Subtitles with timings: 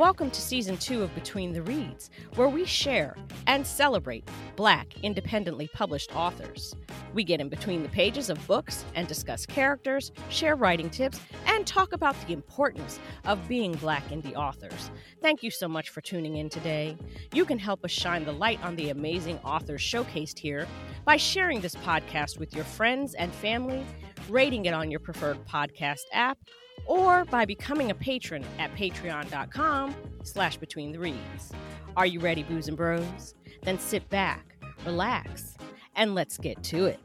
[0.00, 4.26] Welcome to season two of Between the Reads, where we share and celebrate
[4.56, 6.74] Black, independently published authors.
[7.12, 11.66] We get in between the pages of books and discuss characters, share writing tips, and
[11.66, 14.90] talk about the importance of being Black indie authors.
[15.20, 16.96] Thank you so much for tuning in today.
[17.34, 20.66] You can help us shine the light on the amazing authors showcased here
[21.04, 23.84] by sharing this podcast with your friends and family,
[24.30, 26.38] rating it on your preferred podcast app,
[26.86, 31.52] or by becoming a patron at patreon.com slash between the reads.
[31.96, 33.34] Are you ready, booze and bros?
[33.62, 35.56] Then sit back, relax,
[35.96, 37.00] and let's get to it.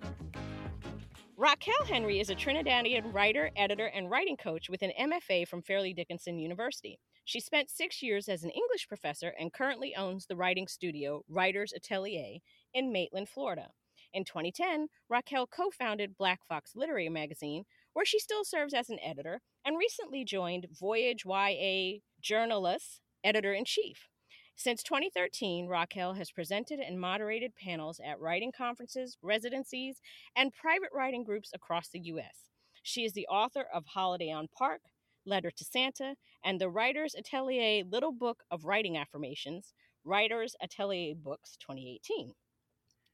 [1.38, 5.94] Raquel Henry is a Trinidadian writer, editor, and writing coach with an MFA from Fairleigh
[5.94, 6.98] Dickinson University.
[7.26, 11.74] She spent six years as an English professor and currently owns the writing studio Writers
[11.76, 12.38] Atelier
[12.74, 13.68] in Maitland, Florida.
[14.14, 17.66] In 2010, Raquel co founded Black Fox Literary Magazine,
[17.96, 23.64] where she still serves as an editor, and recently joined Voyage YA Journalist editor in
[23.64, 24.10] chief.
[24.58, 30.02] Since 2013, Raquel has presented and moderated panels at writing conferences, residencies,
[30.36, 32.50] and private writing groups across the U.S.
[32.84, 34.82] She is the author of Holiday on Park,
[35.26, 41.56] Letter to Santa, and the Writers Atelier Little Book of Writing Affirmations, Writers Atelier Books
[41.62, 42.34] 2018.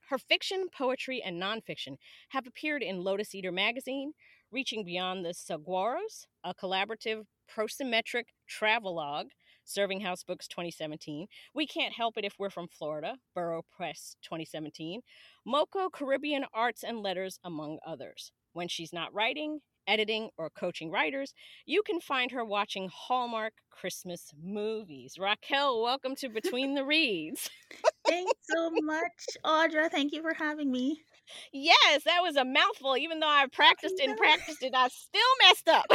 [0.09, 1.97] Her fiction, poetry, and nonfiction
[2.29, 4.13] have appeared in Lotus Eater magazine,
[4.51, 9.27] Reaching Beyond the Saguaros, a collaborative prosimetric travelogue,
[9.63, 11.27] Serving House Books 2017.
[11.55, 14.99] We Can't Help It If We're From Florida, Burrow Press 2017.
[15.47, 18.33] Moko Caribbean Arts and Letters, among others.
[18.51, 21.33] When she's not writing, editing, or coaching writers,
[21.65, 25.15] you can find her watching Hallmark Christmas movies.
[25.17, 27.49] Raquel, welcome to Between the Reads.
[28.05, 29.89] Thanks so much, Audra.
[29.89, 31.03] Thank you for having me.
[31.51, 32.97] Yes, that was a mouthful.
[32.97, 35.85] Even though I practiced and practiced it, I still messed up.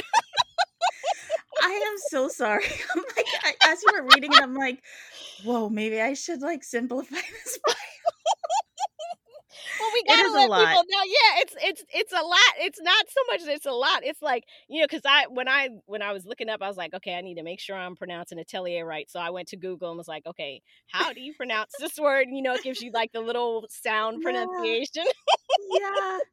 [1.63, 2.65] I am so sorry.
[2.95, 4.83] I'm like, I, as you were reading it, I'm like,
[5.45, 7.59] whoa, maybe I should like simplify this
[9.81, 11.03] well, we gotta let people know.
[11.05, 12.39] Yeah, it's it's it's a lot.
[12.61, 13.55] It's not so much.
[13.55, 14.01] It's a lot.
[14.03, 16.77] It's like you know, because I when I when I was looking up, I was
[16.77, 19.11] like, okay, I need to make sure I'm pronouncing atelier right.
[19.11, 22.29] So I went to Google and was like, okay, how do you pronounce this word?
[22.31, 24.25] You know, it gives you like the little sound yeah.
[24.25, 25.05] pronunciation.
[25.71, 26.19] yeah.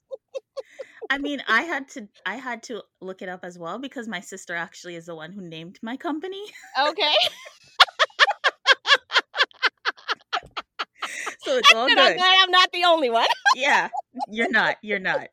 [1.09, 4.19] I mean, I had to I had to look it up as well because my
[4.19, 6.43] sister actually is the one who named my company.
[6.87, 7.13] Okay.
[11.53, 11.97] so it's all good.
[11.97, 13.25] I'm glad I'm not the only one.
[13.55, 13.89] yeah,
[14.29, 14.77] you're not.
[14.81, 15.27] You're not.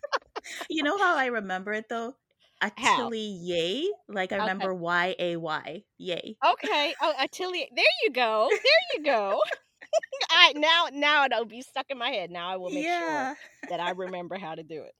[0.70, 2.14] you know how I remember it though?
[2.62, 4.42] Atelier, like I okay.
[4.42, 6.36] remember Y A Y, yay.
[6.52, 6.94] Okay.
[7.00, 7.66] Oh, atelier.
[7.74, 8.48] There you go.
[8.50, 8.60] There
[8.94, 9.40] you go.
[10.30, 12.30] I now now it'll be stuck in my head.
[12.30, 13.34] Now I will make yeah.
[13.34, 13.36] sure
[13.70, 14.94] that I remember how to do it.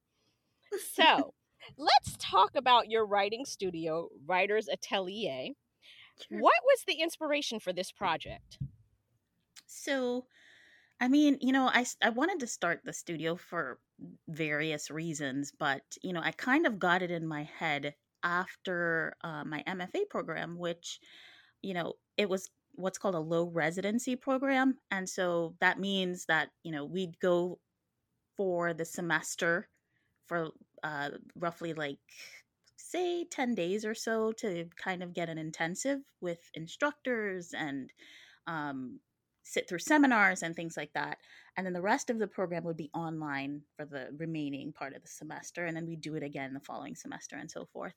[0.94, 1.34] So
[1.76, 5.50] let's talk about your writing studio, Writers Atelier.
[6.28, 6.38] Sure.
[6.40, 8.58] What was the inspiration for this project?
[9.66, 10.26] So
[11.00, 13.80] I mean, you know, I, I wanted to start the studio for
[14.28, 19.44] various reasons, but, you know, I kind of got it in my head after uh,
[19.44, 21.00] my MFA program, which,
[21.62, 24.76] you know, it was what's called a low residency program.
[24.90, 27.58] And so that means that, you know, we'd go
[28.36, 29.68] for the semester
[30.26, 30.50] for
[30.82, 31.98] uh, roughly like,
[32.76, 37.90] say, 10 days or so to kind of get an intensive with instructors and,
[38.46, 39.00] um,
[39.50, 41.18] sit through seminars and things like that.
[41.56, 45.02] And then the rest of the program would be online for the remaining part of
[45.02, 45.66] the semester.
[45.66, 47.94] And then we do it again the following semester and so forth.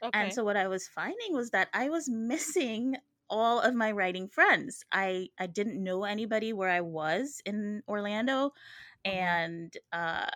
[0.00, 0.10] Okay.
[0.14, 2.96] And so what I was finding was that I was missing
[3.28, 4.84] all of my writing friends.
[4.92, 8.52] I I didn't know anybody where I was in Orlando,
[9.04, 9.18] mm-hmm.
[9.18, 10.30] and uh,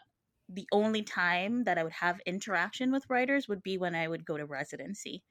[0.49, 4.25] the only time that I would have interaction with writers would be when I would
[4.25, 5.23] go to residency.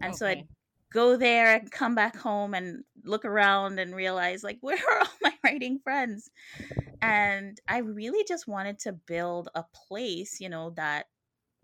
[0.00, 0.16] And okay.
[0.16, 0.48] so I'd
[0.92, 5.12] go there and come back home and look around and realize like where are all
[5.22, 6.30] my writing friends
[7.00, 11.06] and i really just wanted to build a place you know that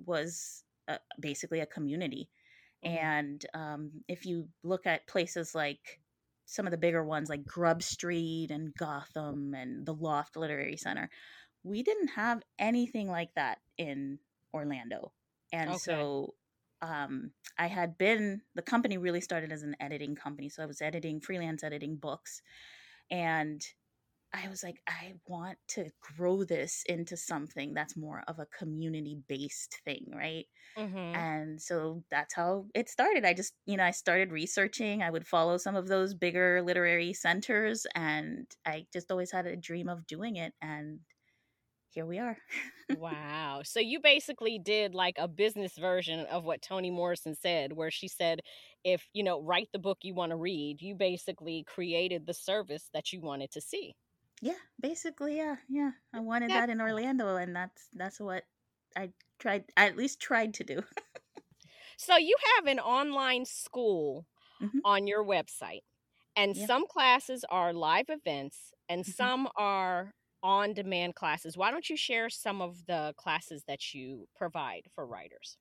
[0.04, 2.28] was a, basically a community
[2.84, 2.96] mm-hmm.
[2.96, 6.00] and um, if you look at places like
[6.44, 11.10] some of the bigger ones like grub street and gotham and the loft literary center
[11.64, 14.18] we didn't have anything like that in
[14.54, 15.10] orlando
[15.52, 15.78] and okay.
[15.78, 16.34] so
[16.82, 20.82] um, I had been the company really started as an editing company, so I was
[20.82, 22.42] editing freelance editing books,
[23.10, 23.62] and
[24.32, 29.18] I was like, I want to grow this into something that's more of a community
[29.28, 30.46] based thing, right?
[30.76, 30.96] Mm-hmm.
[30.98, 33.24] And so that's how it started.
[33.24, 35.02] I just, you know, I started researching.
[35.02, 39.56] I would follow some of those bigger literary centers, and I just always had a
[39.56, 40.52] dream of doing it.
[40.60, 41.00] And
[41.96, 42.36] here we are.
[42.98, 43.62] wow.
[43.64, 48.06] So you basically did like a business version of what Toni Morrison said, where she
[48.06, 48.40] said,
[48.84, 52.90] if, you know, write the book you want to read, you basically created the service
[52.92, 53.96] that you wanted to see.
[54.42, 55.92] Yeah, basically, yeah, yeah.
[56.14, 58.42] I wanted that, that in Orlando, and that's that's what
[58.94, 59.08] I
[59.38, 59.64] tried.
[59.78, 60.82] I at least tried to do.
[61.96, 64.26] so you have an online school
[64.62, 64.80] mm-hmm.
[64.84, 65.84] on your website,
[66.36, 66.66] and yeah.
[66.66, 68.58] some classes are live events,
[68.90, 69.12] and mm-hmm.
[69.12, 70.12] some are
[70.46, 71.56] on demand classes.
[71.56, 75.58] Why don't you share some of the classes that you provide for writers?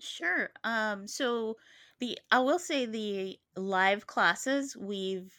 [0.00, 0.50] Sure.
[0.64, 1.56] Um, so
[2.00, 5.32] the I will say the live classes we've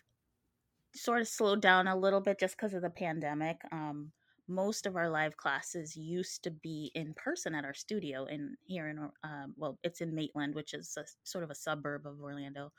[0.95, 3.57] sort of slowed down a little bit just because of the pandemic.
[3.73, 4.13] Um,
[4.47, 8.87] most of our live classes used to be in person at our studio in here
[8.87, 12.71] in um, well, it's in Maitland, which is a, sort of a suburb of Orlando,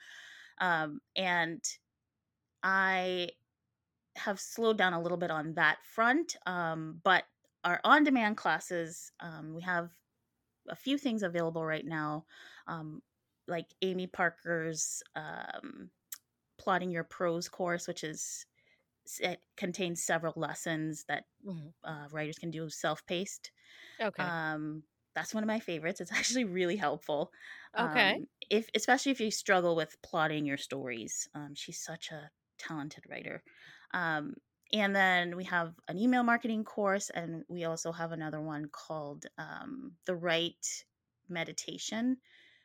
[0.63, 1.63] um, and
[2.63, 3.29] I
[4.17, 6.37] have slowed down a little bit on that front.
[6.47, 7.25] Um, but
[7.65, 9.91] our on-demand classes, um, we have
[10.69, 12.25] a few things available right now,
[12.67, 13.03] um,
[13.49, 15.91] like Amy Parker's um,
[16.59, 18.47] plotting your prose course, which is
[19.21, 21.69] it contains several lessons that mm-hmm.
[21.85, 23.53] uh, writers can do self-paced.
[24.01, 24.23] Okay.
[24.23, 24.83] Um,
[25.15, 26.01] that's one of my favorites.
[26.01, 27.31] It's actually really helpful.
[27.79, 28.15] Okay.
[28.15, 33.05] Um, if especially if you struggle with plotting your stories, um, she's such a talented
[33.09, 33.43] writer.
[33.97, 34.35] Um,
[34.73, 39.25] and then we have an email marketing course, and we also have another one called
[39.39, 40.67] um, the Right
[41.29, 42.19] Meditation,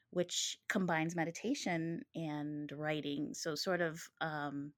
[0.10, 3.34] which combines meditation and writing.
[3.34, 4.74] So sort of um,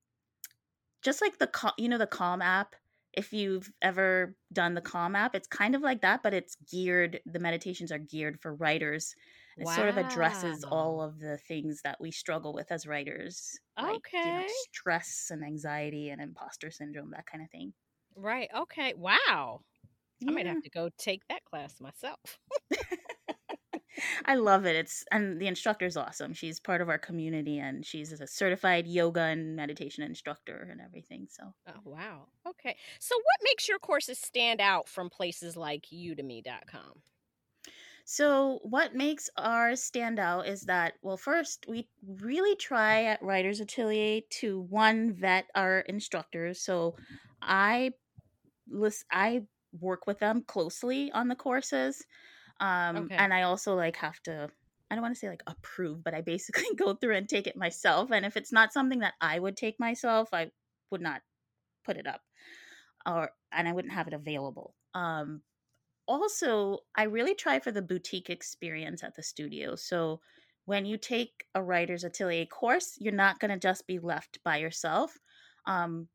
[1.01, 2.75] just like the you know the Calm app.
[3.13, 7.19] If you've ever done the Calm app, it's kind of like that, but it's geared.
[7.25, 9.15] The meditations are geared for writers.
[9.57, 9.75] It wow.
[9.75, 14.23] sort of addresses all of the things that we struggle with as writers, like okay.
[14.25, 17.73] you know, stress and anxiety and imposter syndrome, that kind of thing.
[18.15, 18.49] Right.
[18.55, 18.93] Okay.
[18.95, 19.61] Wow.
[20.19, 20.29] Yeah.
[20.29, 22.39] I might have to go take that class myself.
[24.25, 24.75] I love it.
[24.75, 26.33] It's and the instructor is awesome.
[26.33, 31.27] She's part of our community and she's a certified yoga and meditation instructor and everything.
[31.29, 32.27] So Oh wow.
[32.47, 32.75] Okay.
[32.99, 37.01] So what makes your courses stand out from places like udemy.com?
[38.05, 43.61] So, what makes ours stand out is that, well, first, we really try at Writers
[43.61, 46.59] Atelier to one vet our instructors.
[46.59, 46.95] So,
[47.41, 47.91] I
[48.69, 49.43] list, I
[49.79, 52.03] work with them closely on the courses.
[52.59, 53.15] Um, okay.
[53.15, 54.49] and I also like have to,
[54.91, 57.55] I don't want to say like approve, but I basically go through and take it
[57.55, 58.11] myself.
[58.11, 60.51] And if it's not something that I would take myself, I
[60.91, 61.21] would not
[61.85, 62.21] put it up
[63.05, 64.75] or, and I wouldn't have it available.
[64.93, 65.41] Um,
[66.07, 69.75] also, I really try for the boutique experience at the studio.
[69.75, 70.21] So
[70.65, 74.57] when you take a writer's atelier course, you're not going to just be left by
[74.57, 75.17] yourself.
[75.65, 76.07] Um,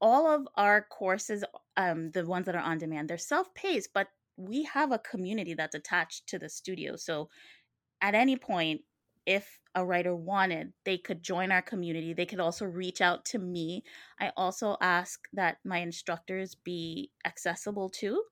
[0.00, 1.44] all of our courses,
[1.76, 5.54] um, the ones that are on demand, they're self paced, but we have a community
[5.54, 6.96] that's attached to the studio.
[6.96, 7.28] So
[8.00, 8.80] at any point,
[9.24, 12.12] if a writer wanted, they could join our community.
[12.12, 13.84] They could also reach out to me.
[14.20, 18.22] I also ask that my instructors be accessible too.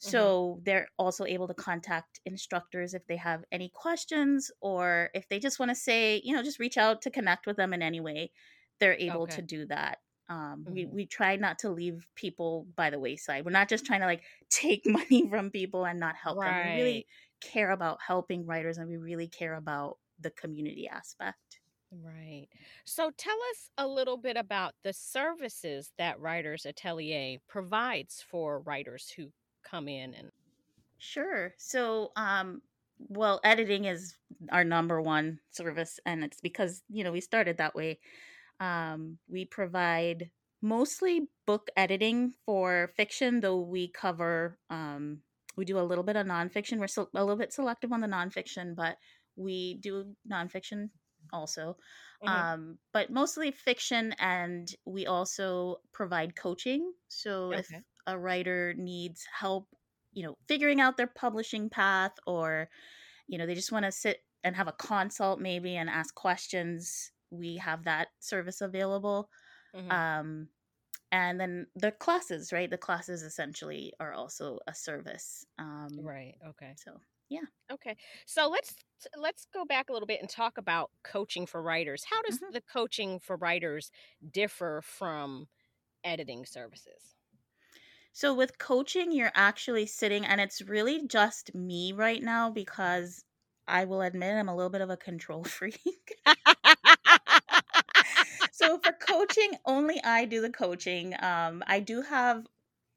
[0.00, 0.10] Mm-hmm.
[0.10, 0.64] So mm-hmm.
[0.64, 5.58] they're also able to contact instructors if they have any questions or if they just
[5.58, 8.30] want to say, you know, just reach out to connect with them in any way.
[8.78, 9.36] They're able okay.
[9.36, 9.98] to do that.
[10.28, 10.74] Um, mm-hmm.
[10.74, 13.44] we, we try not to leave people by the wayside.
[13.44, 16.64] We're not just trying to like take money from people and not help right.
[16.64, 16.76] them.
[16.76, 17.06] We really
[17.40, 21.60] care about helping writers and we really care about the community aspect.
[21.92, 22.48] Right.
[22.84, 29.12] So tell us a little bit about the services that Writers Atelier provides for writers
[29.16, 29.28] who
[29.68, 30.30] come in and
[30.98, 31.54] Sure.
[31.58, 32.62] So um
[32.98, 34.16] well editing is
[34.50, 37.98] our number one service and it's because, you know, we started that way.
[38.58, 40.30] Um, we provide
[40.62, 45.18] mostly book editing for fiction, though we cover, um,
[45.56, 46.78] we do a little bit of nonfiction.
[46.78, 48.96] We're so, a little bit selective on the nonfiction, but
[49.36, 50.90] we do nonfiction
[51.32, 51.76] also.
[52.24, 52.28] Mm-hmm.
[52.28, 56.92] Um, but mostly fiction, and we also provide coaching.
[57.08, 57.58] So okay.
[57.58, 57.66] if
[58.06, 59.66] a writer needs help,
[60.12, 62.68] you know, figuring out their publishing path, or
[63.26, 67.10] you know, they just want to sit and have a consult maybe and ask questions
[67.30, 69.28] we have that service available.
[69.74, 69.90] Mm-hmm.
[69.90, 70.48] Um,
[71.12, 72.70] and then the classes, right?
[72.70, 75.44] The classes essentially are also a service.
[75.58, 76.34] Um, right.
[76.48, 76.74] Okay.
[76.76, 76.92] So
[77.28, 77.40] yeah.
[77.72, 77.96] Okay.
[78.26, 78.74] So let's
[79.16, 82.04] let's go back a little bit and talk about coaching for writers.
[82.08, 82.52] How does mm-hmm.
[82.52, 83.90] the coaching for writers
[84.32, 85.48] differ from
[86.04, 87.15] editing services?
[88.16, 93.22] So with coaching, you're actually sitting, and it's really just me right now because
[93.68, 96.16] I will admit I'm a little bit of a control freak
[98.52, 101.14] so for coaching, only I do the coaching.
[101.22, 102.46] Um, I do have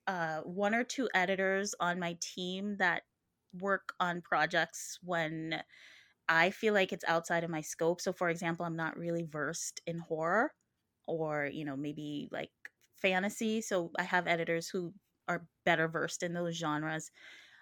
[0.08, 3.04] uh, one or two editors on my team that
[3.60, 5.64] work on projects when
[6.30, 8.02] I feel like it's outside of my scope.
[8.02, 10.52] So, for example, I'm not really versed in horror
[11.08, 12.52] or, you know, maybe like
[12.98, 13.62] fantasy.
[13.62, 14.94] So, I have editors who
[15.30, 17.12] are better versed in those genres.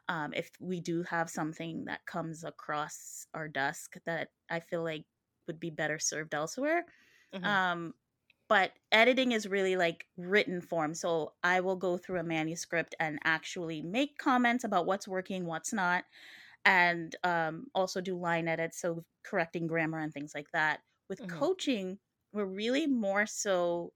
[0.10, 5.04] Um, if we do have something that comes across our desk that I feel like
[5.48, 6.86] would be better served elsewhere.
[7.36, 7.46] Mm-hmm.
[7.46, 7.94] Um,
[8.50, 10.94] but editing is really like written form.
[10.94, 15.74] So I will go through a manuscript and actually make comments about what's working, what's
[15.74, 16.06] not,
[16.64, 20.80] and um, also do line edits, so correcting grammar and things like that.
[21.10, 21.38] With mm-hmm.
[21.38, 22.00] coaching,
[22.32, 23.92] we're really more so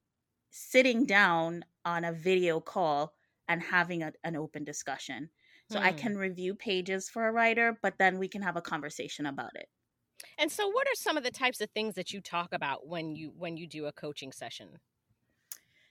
[0.50, 3.14] sitting down on a video call
[3.52, 5.30] and having a, an open discussion.
[5.70, 5.84] So mm.
[5.84, 9.52] I can review pages for a writer, but then we can have a conversation about
[9.56, 9.68] it.
[10.38, 13.16] And so what are some of the types of things that you talk about when
[13.16, 14.70] you when you do a coaching session?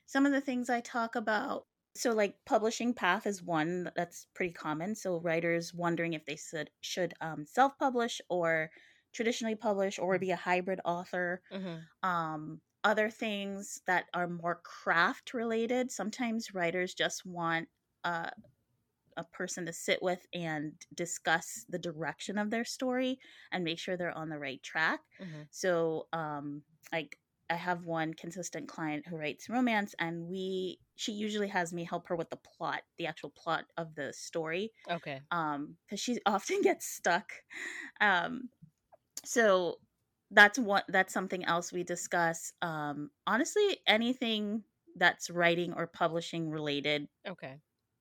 [0.07, 4.53] Some of the things I talk about so like publishing path is one that's pretty
[4.53, 4.95] common.
[4.95, 8.71] So writers wondering if they should should um, self-publish or
[9.13, 11.43] traditionally publish or be a hybrid author.
[11.53, 12.09] Mm-hmm.
[12.09, 15.91] Um, other things that are more craft related.
[15.91, 17.69] Sometimes writers just want
[18.05, 18.31] uh,
[19.17, 23.19] a person to sit with and discuss the direction of their story
[23.53, 25.01] and make sure they're on the right track.
[25.21, 25.43] Mm-hmm.
[25.51, 27.19] So, um, like
[27.51, 32.09] I have one consistent client who writes romance, and we she usually has me help
[32.09, 34.73] her with the plot, the actual plot of the story.
[34.91, 35.21] Okay.
[35.31, 37.33] Um, because she often gets stuck.
[38.01, 38.49] Um,
[39.25, 39.77] so
[40.31, 42.53] that's what that's something else we discuss.
[42.63, 44.65] Um, honestly, anything
[44.97, 47.09] that's writing or publishing related.
[47.29, 47.61] Okay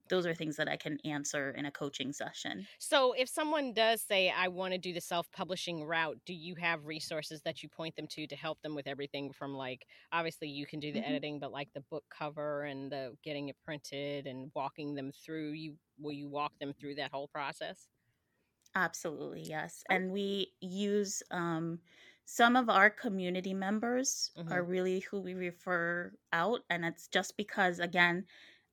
[0.09, 2.67] those are things that I can answer in a coaching session.
[2.79, 6.55] So, if someone does say, I want to do the self publishing route, do you
[6.55, 10.49] have resources that you point them to to help them with everything from like, obviously,
[10.49, 11.09] you can do the mm-hmm.
[11.09, 15.51] editing, but like the book cover and the getting it printed and walking them through?
[15.51, 17.87] You will you walk them through that whole process?
[18.75, 19.83] Absolutely, yes.
[19.89, 19.95] Oh.
[19.95, 21.79] And we use um,
[22.31, 24.53] some of our community members mm-hmm.
[24.53, 28.23] are really who we refer out, and it's just because, again,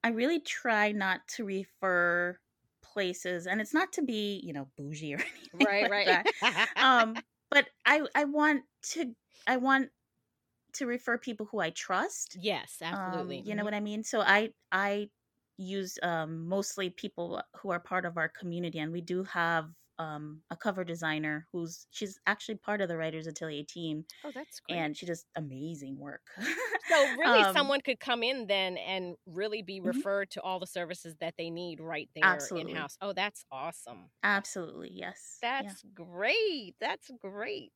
[0.05, 2.39] I really try not to refer
[2.83, 5.19] places, and it's not to be, you know, bougie or
[5.55, 5.67] anything.
[5.67, 6.69] Right, like right.
[6.77, 7.17] Um,
[7.51, 9.15] but I I want to
[9.47, 9.89] I want
[10.75, 12.37] to refer people who I trust.
[12.39, 13.39] Yes, absolutely.
[13.39, 13.65] Um, you know mm-hmm.
[13.65, 14.05] what I mean?
[14.05, 15.09] So I I
[15.57, 20.43] use um, mostly people who are part of our community, and we do have um,
[20.51, 24.05] a cover designer who's she's actually part of the Writers Atelier team.
[24.25, 24.79] Oh, that's great.
[24.79, 26.23] And she does amazing work.
[26.89, 29.89] so really um, someone could come in then and really be mm-hmm.
[29.89, 30.41] referred mm-hmm.
[30.41, 32.97] to all the services that they need right there in house.
[33.01, 34.11] Oh, that's awesome.
[34.23, 34.91] Absolutely.
[34.93, 35.39] Yes.
[35.41, 36.05] That's yeah.
[36.05, 36.75] great.
[36.81, 37.73] That's great.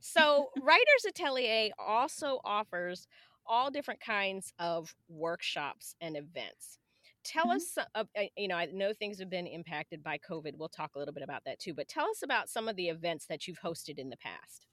[0.00, 3.06] So Writers Atelier also offers
[3.46, 6.78] all different kinds of workshops and events
[7.24, 7.56] tell mm-hmm.
[7.56, 8.04] us uh,
[8.36, 11.22] you know i know things have been impacted by covid we'll talk a little bit
[11.22, 14.10] about that too but tell us about some of the events that you've hosted in
[14.10, 14.66] the past.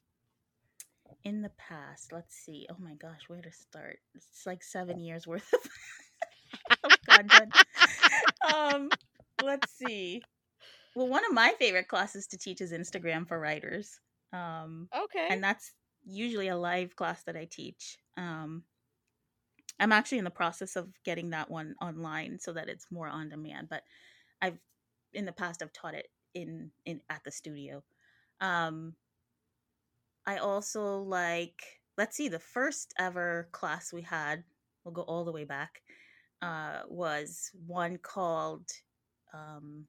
[1.23, 5.25] In the past let's see oh my gosh where to start it's like seven years
[5.25, 7.55] worth of, of content.
[8.53, 8.89] Um
[9.43, 10.21] let's see
[10.95, 13.99] well one of my favorite classes to teach is instagram for writers
[14.33, 15.27] um okay.
[15.29, 15.73] and that's
[16.05, 18.63] usually a live class that i teach um
[19.79, 23.29] I'm actually in the process of getting that one online so that it's more on
[23.29, 23.69] demand.
[23.69, 23.83] But
[24.41, 24.57] I've
[25.13, 27.83] in the past I've taught it in in at the studio.
[28.41, 28.93] Um,
[30.25, 31.61] I also like
[31.97, 34.43] let's see the first ever class we had.
[34.83, 35.81] We'll go all the way back.
[36.41, 38.69] Uh, was one called
[39.33, 39.85] um,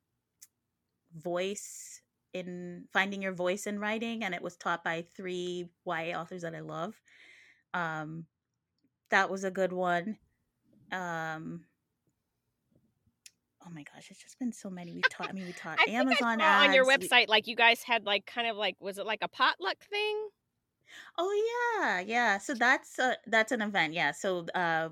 [1.15, 2.01] voice
[2.35, 6.55] in finding your voice in writing and it was taught by three YA authors that
[6.55, 6.95] I love.
[7.75, 8.27] Um,
[9.11, 10.19] that was a good one.
[10.93, 11.65] Um,
[13.67, 14.95] oh my gosh, it's just been so many.
[14.95, 15.31] We've taught.
[15.31, 16.69] I mean, we taught I Amazon ads.
[16.69, 17.27] on your website.
[17.27, 20.29] We, like you guys had like kind of like was it like a potluck thing?
[21.19, 22.39] Oh yeah, yeah.
[22.39, 23.95] So that's a, that's an event.
[23.95, 24.13] Yeah.
[24.13, 24.91] So uh,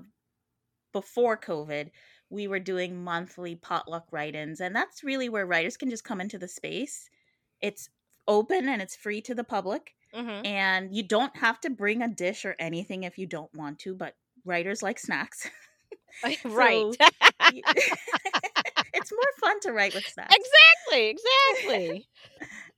[0.93, 1.89] before COVID,
[2.29, 6.37] we were doing monthly potluck write-ins, and that's really where writers can just come into
[6.37, 7.09] the space.
[7.61, 7.89] It's
[8.27, 9.95] open and it's free to the public.
[10.15, 10.45] Mm-hmm.
[10.45, 13.95] And you don't have to bring a dish or anything if you don't want to,
[13.95, 15.49] but writers like snacks.
[16.45, 16.95] right.
[18.93, 20.35] it's more fun to write with snacks.
[20.35, 22.07] Exactly, exactly.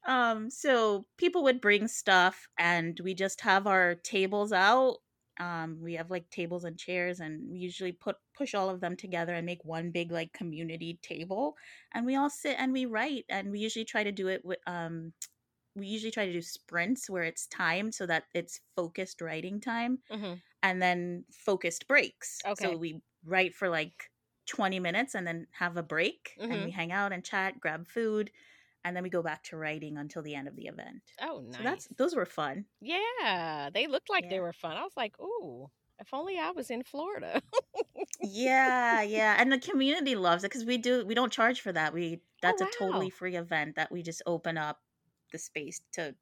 [0.08, 4.98] um so people would bring stuff and we just have our tables out.
[5.40, 8.98] Um we have like tables and chairs and we usually put push all of them
[8.98, 11.56] together and make one big like community table
[11.94, 14.60] and we all sit and we write and we usually try to do it with
[14.68, 15.14] um
[15.80, 20.00] we usually try to do sprints where it's timed so that it's focused writing time
[20.12, 20.34] mm-hmm.
[20.64, 22.40] and then focused breaks.
[22.46, 22.66] Okay.
[22.66, 24.12] So we write for like
[24.48, 26.66] 20 minutes and then have a break and Mhm.
[26.66, 28.32] we hang out and chat, grab food,
[28.84, 31.02] and then we go back to writing until the end of the event.
[31.22, 31.58] Oh, nice.
[31.58, 32.66] So that's those were fun.
[32.82, 34.78] yeah, they looked like they were fun.
[34.78, 35.70] I was like, ooh,
[36.00, 37.42] if only I was in Florida.
[38.22, 39.36] Yeah, yeah.
[39.38, 41.94] And the community loves it because we do we don't charge for that.
[41.94, 42.72] We that's a wow.
[42.78, 44.80] totally free event that we just open up
[45.32, 46.16] the space to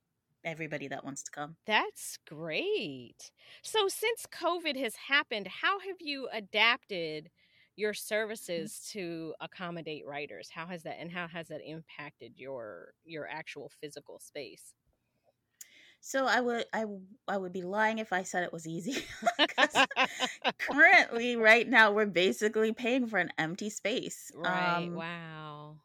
[0.44, 1.58] everybody that wants to come.
[1.66, 3.32] That's great.
[3.62, 7.30] So, since COVID has happened, how have you adapted
[7.76, 10.50] your services to accommodate writers?
[10.50, 14.74] How has that and how has that impacted your your actual physical space?
[16.00, 16.86] So I would I
[17.28, 19.06] I would be lying if I said it was easy.
[20.58, 24.32] currently right now we're basically paying for an empty space.
[24.34, 24.90] right.
[24.90, 25.82] Um Wow.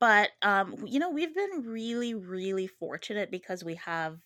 [0.00, 4.20] But um you know we've been really really fortunate because we have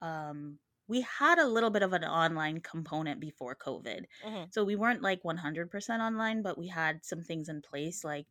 [0.00, 0.58] um
[0.88, 4.50] we had a little bit of an online component before covid Mhm.
[4.50, 8.26] so we weren't like 100% online but we had some things in place like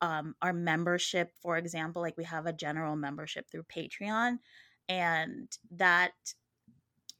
[0.00, 4.38] um our membership for example like we have a general membership through patreon
[4.88, 6.14] and that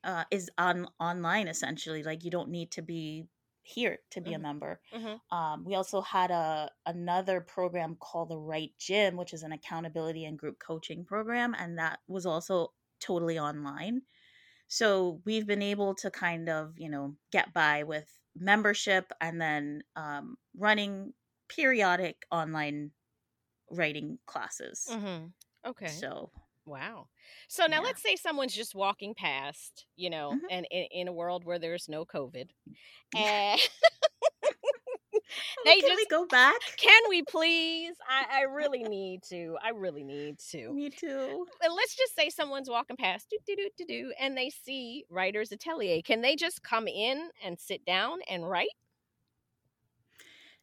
[0.05, 3.27] uh, is on online essentially like you don't need to be
[3.63, 4.43] here to be a Mhm.
[4.43, 5.21] member Mhm.
[5.31, 10.25] um, we also had a another program called the Right Gym, which is an accountability
[10.25, 14.03] and group coaching program, and that was also totally online.
[14.69, 19.85] So we've been able to kind of you know get by with membership and then
[19.97, 21.15] um, running
[21.49, 22.93] periodic online
[23.71, 24.87] writing classes.
[24.89, 25.33] Mhm.
[25.65, 25.89] Okay.
[25.89, 26.31] So
[26.65, 27.09] Wow.
[27.49, 30.49] So now yeah, let's say someone's just walking past, you know, Mhm.
[30.49, 32.51] and in, in a world where there's no COVID,
[33.15, 33.61] and
[35.65, 36.63] Oh, they can we go back?
[36.77, 37.95] can we please?
[38.09, 39.57] I, I really need to.
[39.63, 40.75] I really need to.
[40.75, 41.47] Me too.
[41.61, 45.05] But let's just say someone's walking past, do do do do do, and they see
[45.09, 46.03] Writers Atelier.
[46.03, 48.71] Can they just come in and sit down and write?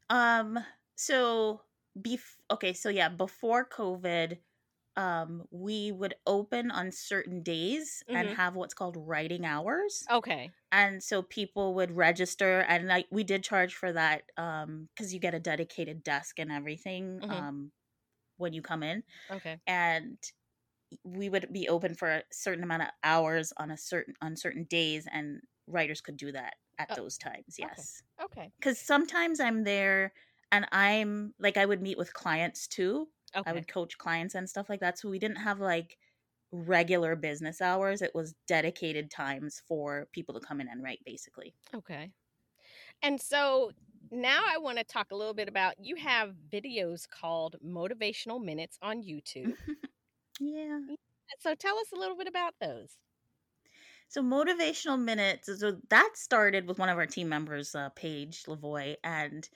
[0.09, 0.59] Um.
[0.95, 1.61] So
[1.97, 2.73] bef- okay.
[2.73, 4.39] So yeah, before COVID,
[4.99, 10.55] um, we would open on certain days and hmm have what's called writing hours, Okay.
[10.71, 15.19] and so people would register, and like we did charge for that, um, because you
[15.19, 17.71] get a dedicated desk and everything, hmm um,
[18.37, 19.61] when you come in, Okay.
[19.67, 20.17] and
[21.03, 24.63] we would be open for a certain amount of hours on a certain on certain
[24.65, 27.55] days, and writers could do that at Oh, those times.
[27.57, 28.53] Yes Okay.
[28.61, 30.13] because sometimes I'm there
[30.51, 33.09] and I'm like I would meet with clients too.
[33.33, 34.99] I would coach clients and stuff like that.
[34.99, 35.97] So we didn't have like
[36.51, 38.01] regular business hours.
[38.01, 41.53] It was dedicated times for people to come in and write basically.
[41.75, 42.11] Okay.
[43.01, 43.71] And so
[44.11, 48.77] now I want to talk a little bit about you have videos called Motivational Minutes
[48.81, 49.53] on YouTube.
[50.39, 50.79] yeah.
[51.39, 52.97] So tell us a little bit about those.
[54.07, 55.49] So motivational minutes.
[55.59, 59.47] So that started with one of our team members, uh, Paige Lavoy, and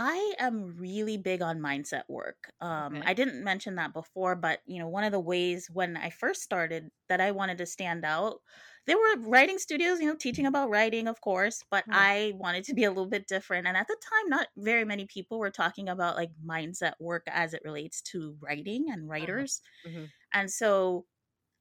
[0.00, 2.52] I am really big on mindset work.
[2.60, 3.04] Um, Okay.
[3.04, 6.42] I didn't mention that before, but you know, one of the ways when I first
[6.42, 8.40] started that I wanted to stand out,
[8.86, 12.02] there were writing studios, you know, teaching about writing, of course, but Hmm.
[12.06, 13.66] I wanted to be a little bit different.
[13.66, 17.52] And at the time, not very many people were talking about like mindset work as
[17.52, 19.42] it relates to writing and Uh-huh.
[19.42, 19.60] writers.
[19.84, 21.06] hmm And so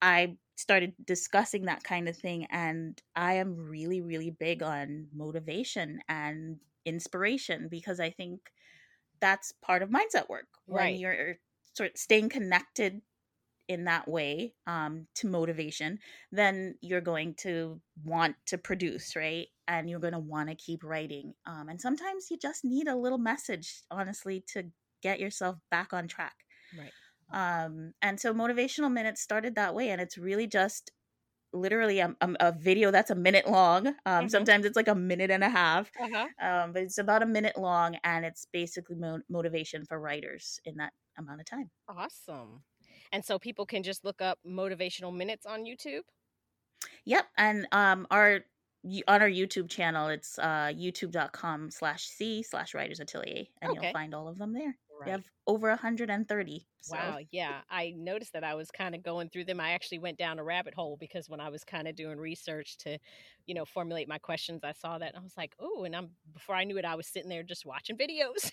[0.02, 2.46] I started discussing that kind of thing.
[2.48, 8.52] And I am really, really big on motivation and inspiration because I think
[9.20, 11.00] that's part of mindset work when Right.
[11.00, 11.38] you're
[11.76, 13.02] sort of staying connected
[13.68, 16.00] in that way um, to motivation,
[16.32, 19.48] then you're going to want to produce, right?
[19.68, 21.36] And you're going to want to keep writing.
[21.46, 24.72] Um, and sometimes you just need a little message, honestly, to
[25.04, 26.36] get yourself back on track
[26.72, 26.94] Right.
[27.32, 30.92] um and so motivational minutes started that way and it's really just
[31.54, 34.96] literally a, a, a video that's a minute long um hmm sometimes it's like a
[34.96, 36.28] minute and a half Uh huh.
[36.42, 40.76] um but it's about a minute long and it's basically mo- motivation for writers in
[40.78, 42.64] that amount of time Awesome.
[43.12, 46.04] And so people can just look up Motivational Minutes on YouTube.
[47.06, 48.42] yep and um our
[49.08, 54.14] on our youtube channel it's uh youtube.com slash c slash writers atelier and you'll find
[54.14, 57.20] all of them there we have over 130 so Wow.
[57.32, 57.62] Yeah.
[57.70, 59.60] I noticed that I was kind of going through them.
[59.60, 62.78] I actually went down a rabbit hole because when I was kind of doing research
[62.80, 62.98] to,
[63.46, 66.12] you know, formulate my questions, I saw that and I was like, oh, and I'm,
[66.34, 68.52] before I knew it, I was sitting there just watching videos.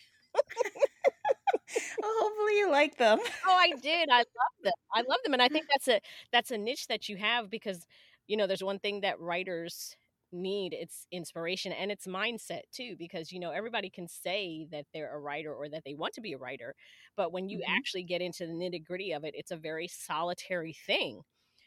[2.03, 4.09] well, hopefully you like them Oh, I did.
[4.11, 4.25] I love
[4.63, 4.73] them.
[4.93, 6.01] I love them, and I think that's a
[6.33, 7.87] that's a niche that you have because
[8.27, 9.97] you know there's one thing that writers
[10.35, 15.15] need it's inspiration and it's mindset too because you know everybody can say that they're
[15.15, 16.75] a writer or that they want to be a writer
[17.17, 20.75] but when you hmm actually get into the nitty-gritty of it it's a very solitary
[20.87, 21.23] thing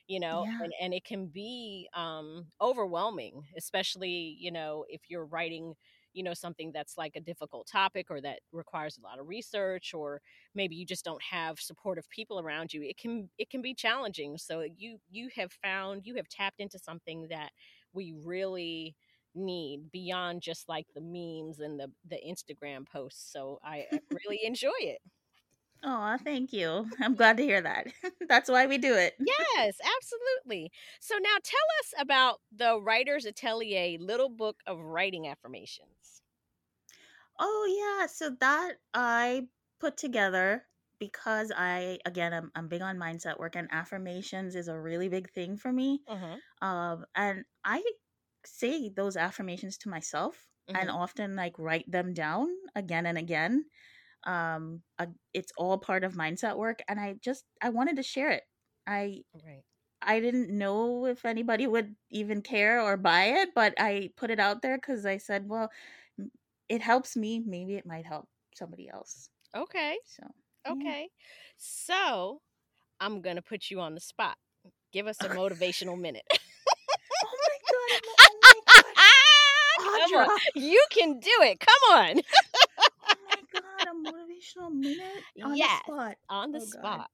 [0.08, 0.62] you know yeah.
[0.64, 5.74] and, and it can be um overwhelming especially you know if you're writing
[6.14, 9.94] you know something that's like a difficult topic or that requires a lot of research
[9.94, 10.22] or
[10.56, 14.38] maybe you just don't have supportive people around you it can it can be challenging
[14.38, 17.52] so you you have found you have tapped into something that
[17.98, 18.96] we really
[19.36, 24.80] need beyond just like the memes and the the Instagram posts so I really enjoy
[24.80, 25.00] it
[25.84, 26.90] Oh, thank you.
[27.00, 27.88] I'm glad to hear that.
[28.28, 29.14] That's why we do it.
[29.20, 30.72] yes, absolutely.
[31.00, 36.24] So now tell us about the Writer's Atelier Little Book of Writing Affirmations.
[37.40, 39.48] Oh yeah, so that I
[39.80, 40.66] put together
[41.00, 45.32] because I again I'm I'm big on mindset work and affirmations is a really big
[45.32, 46.02] thing for me.
[46.08, 46.38] Mm-hmm.
[46.62, 47.84] Um and I
[48.46, 50.92] say those affirmations to myself and Mm-hmm.
[50.92, 53.66] often like write them down again and again.
[54.26, 58.32] Um uh, it's all part of mindset work and I just I wanted to share
[58.32, 58.44] it.
[58.88, 59.64] I Right.
[60.02, 64.40] I didn't know if anybody would even care or buy it, but I put it
[64.40, 65.72] out there cuz I said, well,
[66.70, 69.30] it helps me, maybe it might help somebody else.
[69.54, 70.00] Okay.
[70.04, 70.24] So.
[70.70, 71.10] Okay.
[71.58, 72.42] So
[73.00, 74.38] I'm gonna put you on the spot.
[74.94, 76.24] Give us a motivational minute.
[76.32, 78.02] Oh my god.
[78.22, 78.94] Oh my god.
[80.10, 80.38] Come on.
[80.56, 81.60] You can do it.
[81.60, 82.22] Come on.
[83.10, 85.82] Oh my god, a motivational minute on Yes.
[85.88, 86.16] the spot.
[86.30, 86.80] On the Oh, God.
[86.82, 87.10] spot.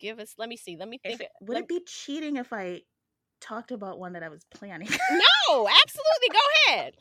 [0.00, 0.76] Give us let me see.
[0.76, 1.22] Let me think.
[1.40, 2.82] would let- it be cheating if I
[3.40, 4.88] talked about one that I was planning?
[4.88, 6.28] no, absolutely.
[6.32, 6.94] Go ahead.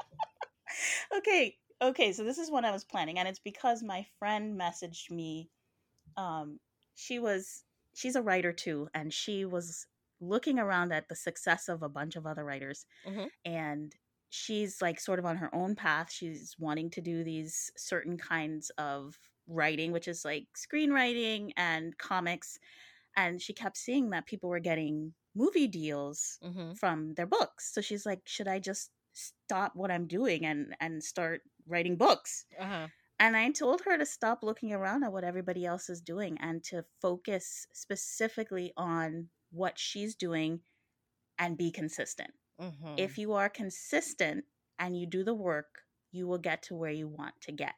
[1.17, 5.11] okay, okay, so this is one I was planning and it's because my friend messaged
[5.11, 5.49] me
[6.17, 6.59] um
[6.95, 7.65] she was
[7.95, 9.87] she's a writer too and she was
[10.21, 13.31] looking around at the success of a bunch of other writers Mhm.
[13.45, 13.95] and
[14.29, 18.71] she's like sort of on her own path she's wanting to do these certain kinds
[18.77, 19.17] of
[19.47, 22.59] writing which is like screenwriting and comics
[23.15, 26.73] and she kept seeing that people were getting movie deals Mm-hmm.
[26.73, 31.03] from their books so she's like should i just stop what i'm doing and and
[31.03, 31.41] start
[31.71, 32.87] writing books Uh-huh.
[33.19, 36.63] and I told her to stop looking around at what everybody else is doing and
[36.65, 40.61] to focus specifically on what she's doing
[41.39, 42.31] and be consistent.
[42.59, 42.95] Mm-hmm.
[42.97, 44.45] If you are consistent
[44.79, 45.79] and you do the work,
[46.11, 47.73] you will get to where you want to get.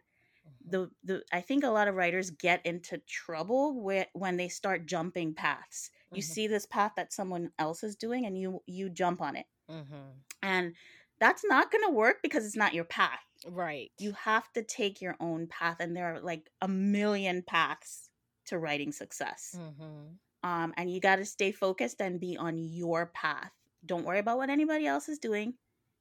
[0.48, 0.70] Mm-hmm.
[0.72, 4.86] The the I think a lot of writers get into trouble where, when they start
[4.88, 5.90] jumping paths.
[6.12, 6.26] You Mhm.
[6.36, 9.46] see this path that someone else is doing and you you jump on it.
[9.70, 10.10] Mm-hmm.
[10.42, 10.76] And
[11.20, 13.92] that's not going to work because it's not your path Right.
[14.00, 18.10] you have to take your own path and there are like a million paths
[18.48, 20.50] to writing success Mm-hmm.
[20.50, 23.52] um, and you got to stay focused and be on your path
[23.86, 25.56] don't worry about what anybody else is doing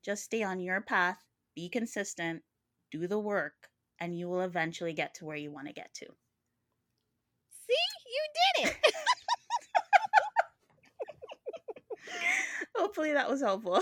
[0.05, 1.19] just stay on your path
[1.55, 2.43] be consistent
[2.91, 3.69] do the work
[4.01, 6.07] and you will eventually get to where you want to get to
[7.67, 7.75] See,
[8.07, 8.95] you did it.
[12.83, 13.81] hopefully that was helpful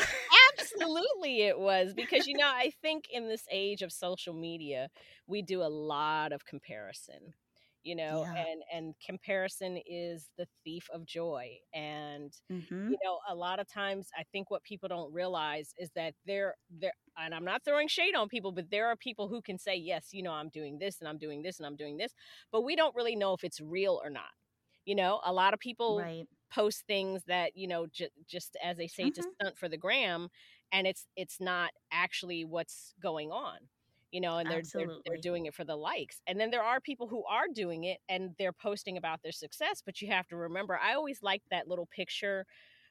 [0.52, 4.88] Absolutely, it was because you know I think in this age of social media,
[5.26, 7.34] we do a lot of comparison.
[7.82, 8.44] You know, Yeah.
[8.46, 11.56] and and comparison is the thief of joy.
[11.74, 15.90] And hmm you know, a lot of times I think what people don't realize is
[15.94, 19.40] that there there and I'm not throwing shade on people, but there are people who
[19.42, 21.96] can say, "Yes, you know, I'm doing this and I'm doing this and I'm doing
[21.96, 22.14] this,"
[22.52, 24.30] but we don't really know if it's real or not.
[24.90, 26.26] You know, a lot of people right.
[26.52, 29.32] post things that you know j- just as they say to Mhm.
[29.34, 30.28] stunt for the gram
[30.72, 33.58] and it's it's not actually what's going on
[34.10, 36.80] you know and they're, they're they're doing it for the likes and then there are
[36.80, 40.36] people who are doing it and they're posting about their success but you have to
[40.36, 42.44] remember i always like that little picture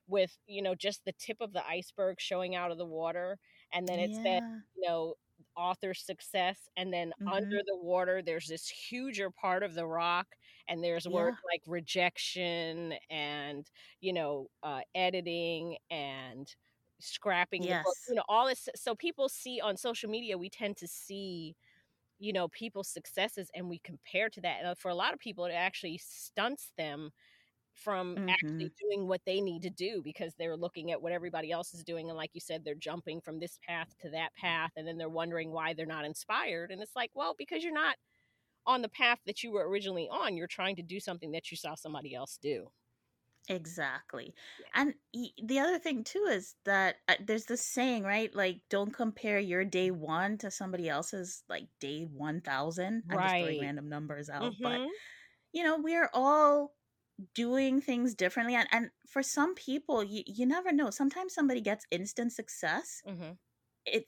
[0.07, 3.37] with you know just the tip of the iceberg showing out of the water
[3.73, 4.57] and then it said yeah.
[4.75, 5.15] you know
[5.59, 7.31] author success and then Mhm.
[7.31, 10.35] under the water there's this huger part of the rock
[10.67, 11.35] and there's Yeah.
[11.51, 13.69] like rejection and
[14.01, 16.55] you know uh, editing and
[16.99, 18.07] scrapping the book Yes.
[18.07, 21.55] you know all this so people see on social media we tend to see
[22.19, 25.45] you know people's successes and we compare to that and for a lot of people
[25.45, 27.11] it actually stunts them
[27.73, 28.71] from actually Mhm.
[28.79, 32.09] doing what they need to do because they're looking at what everybody else is doing
[32.09, 35.09] and like you said they're jumping from this path to that path and then they're
[35.09, 37.97] wondering why they're not inspired and it's like well because you're not
[38.67, 41.57] on the path that you were originally on you're trying to do something that you
[41.57, 42.71] saw somebody else do
[43.47, 44.35] Exactly.
[44.75, 48.33] And the other thing too is that uh, there's this saying, right?
[48.35, 53.05] Like, don't compare your day one to somebody else's like day 1000.
[53.09, 53.57] I'm just throwing Right.
[53.57, 54.57] random numbers out.
[54.61, 54.99] But, Mhm.
[55.53, 56.75] you know, we're all
[57.33, 58.55] doing things differently.
[58.55, 60.89] And, and for some people, you, you never know.
[60.89, 63.39] Sometimes somebody gets instant success, Mhm.
[63.85, 64.05] it,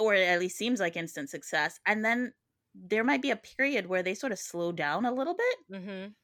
[0.00, 1.80] or it at least seems like instant success.
[1.86, 2.34] And then
[2.74, 6.14] there might be a period where they sort of slow down a little bit Mhm.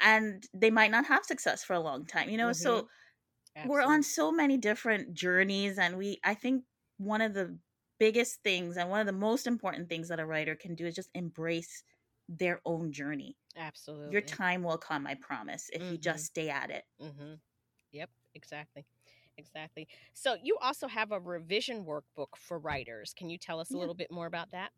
[0.00, 2.52] and they might not have success for a long time, you know?
[2.52, 2.88] So, Mhm.
[3.64, 6.64] we're on so many different journeys and we i think
[6.98, 7.58] one of the
[7.98, 10.94] biggest things and one of the most important things that a writer can do is
[10.94, 11.82] just embrace
[12.30, 13.36] their own journey.
[13.56, 14.12] Absolutely.
[14.12, 15.92] Your time will come, I promise, if mm-hmm.
[15.92, 16.84] you just stay at it.
[17.02, 17.34] Mm-hmm.
[17.92, 18.86] Yep, exactly.
[19.36, 19.88] Exactly.
[20.14, 23.14] So you also have a revision workbook for writers.
[23.16, 23.80] Can you tell us a yeah.
[23.80, 24.70] little bit more about that?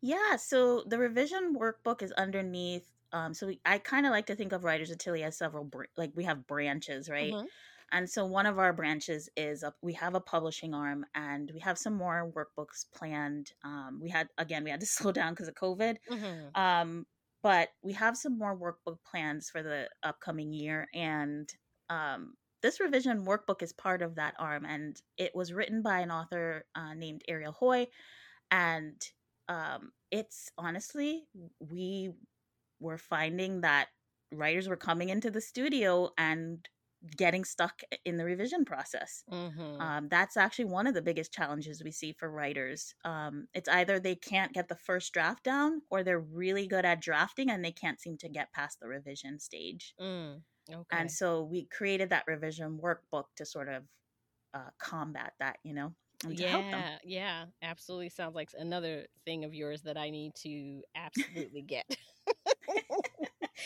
[0.00, 2.86] Yeah, so the revision workbook is underneath.
[3.12, 5.84] Um, so we, I kind of like to think of Writers Atelier as several, br-
[5.96, 7.32] like we have branches, right?
[7.32, 7.46] Mm-hmm.
[7.92, 11.60] And so one of our branches is a, we have a publishing arm and we
[11.60, 13.52] have some more workbooks planned.
[13.64, 15.96] Um, we had, again, we had to slow down because of COVID.
[16.10, 16.60] Mm-hmm.
[16.60, 17.06] Um,
[17.42, 20.88] but we have some more workbook plans for the upcoming year.
[20.94, 21.48] And
[21.90, 24.64] um, this revision workbook is part of that arm.
[24.64, 27.88] And it was written by an author uh, named Ariel Hoy.
[28.50, 29.00] And
[29.48, 31.24] um, it's honestly,
[31.60, 32.12] we
[32.80, 33.88] were finding that
[34.32, 36.66] writers were coming into the studio and
[37.16, 39.24] getting stuck in the revision process.
[39.30, 39.80] Mm-hmm.
[39.80, 42.94] Um, that's actually one of the biggest challenges we see for writers.
[43.04, 47.00] Um, it's either they can't get the first draft down or they're really good at
[47.00, 49.94] drafting and they can't seem to get past the revision stage.
[50.00, 50.40] Mm,
[50.70, 50.82] okay.
[50.90, 53.82] And so we created that revision workbook to sort of
[54.54, 55.92] uh, combat that, you know?
[56.28, 58.08] yeah, yeah, absolutely.
[58.08, 61.84] Sounds like another thing of yours that I need to absolutely get.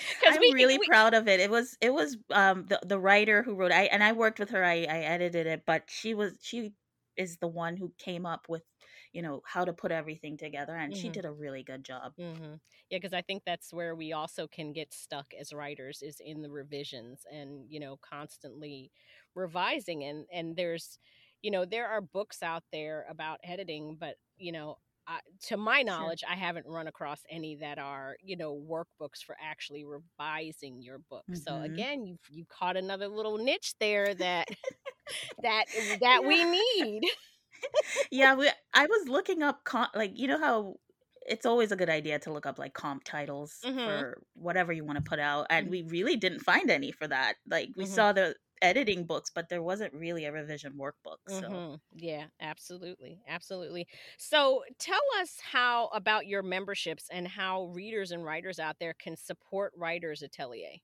[0.27, 1.41] I'm we, really we, proud of it.
[1.41, 4.51] It was it was um the the writer who wrote I and I worked with
[4.51, 4.65] her.
[4.65, 6.73] I I edited it, but she was she
[7.17, 8.63] is the one who came up with
[9.13, 11.03] you know how to put everything together and mm-hmm.
[11.03, 12.55] she did a really good job mm-hmm.
[12.91, 16.43] yeah because i think that's where we also can get stuck as writers is in
[16.43, 18.91] the revisions and you know constantly
[19.35, 20.99] revising and and there's
[21.43, 24.79] you know there are books out there about editing but you know
[25.47, 26.31] to my knowledge, sure.
[26.31, 31.25] I haven't run across any that are, you know, workbooks for actually revising your book.
[31.31, 31.41] Mm-hmm.
[31.41, 34.49] So again, you you caught another little niche there that
[35.43, 35.65] that
[36.01, 36.45] that we
[36.91, 37.03] need.
[38.11, 40.75] yeah, we, I was looking up com- like you know how
[41.27, 43.79] it's always a good idea to look up like comp titles mm-hmm.
[43.79, 45.73] for whatever you want to put out and mm-hmm.
[45.73, 47.93] we really didn't find any for that like we mm-hmm.
[47.93, 51.19] saw the editing books, but there wasn't really a revision workbook.
[51.29, 51.75] So mm-hmm.
[51.95, 53.87] yeah, absolutely, absolutely.
[54.17, 59.17] So tell us how about your memberships and how readers and writers out there can
[59.17, 60.81] support Writers Atelier.